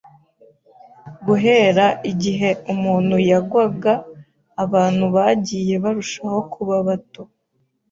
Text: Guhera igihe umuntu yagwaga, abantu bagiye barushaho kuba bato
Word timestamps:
Guhera 1.25 1.85
igihe 2.11 2.49
umuntu 2.73 3.15
yagwaga, 3.29 3.93
abantu 4.63 5.05
bagiye 5.15 5.73
barushaho 5.83 6.39
kuba 6.53 6.75
bato 6.87 7.23